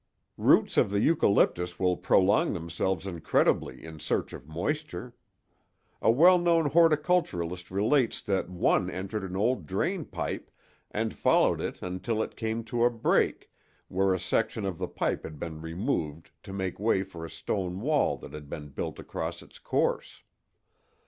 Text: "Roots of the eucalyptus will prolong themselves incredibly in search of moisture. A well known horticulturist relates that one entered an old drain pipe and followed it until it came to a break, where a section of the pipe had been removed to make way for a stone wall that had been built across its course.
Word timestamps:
"Roots 0.39 0.77
of 0.77 0.89
the 0.89 0.99
eucalyptus 0.99 1.77
will 1.77 1.95
prolong 1.95 2.53
themselves 2.53 3.05
incredibly 3.05 3.85
in 3.85 3.99
search 3.99 4.33
of 4.33 4.47
moisture. 4.47 5.13
A 6.01 6.09
well 6.09 6.39
known 6.39 6.71
horticulturist 6.71 7.69
relates 7.69 8.19
that 8.23 8.49
one 8.49 8.89
entered 8.89 9.23
an 9.23 9.35
old 9.35 9.67
drain 9.67 10.05
pipe 10.05 10.49
and 10.89 11.13
followed 11.13 11.61
it 11.61 11.83
until 11.83 12.23
it 12.23 12.35
came 12.35 12.63
to 12.63 12.83
a 12.83 12.89
break, 12.89 13.51
where 13.89 14.11
a 14.11 14.19
section 14.19 14.65
of 14.65 14.79
the 14.79 14.87
pipe 14.87 15.21
had 15.21 15.37
been 15.37 15.61
removed 15.61 16.31
to 16.41 16.51
make 16.51 16.79
way 16.79 17.03
for 17.03 17.23
a 17.23 17.29
stone 17.29 17.79
wall 17.79 18.17
that 18.17 18.33
had 18.33 18.49
been 18.49 18.69
built 18.69 18.97
across 18.97 19.43
its 19.43 19.59
course. 19.59 20.23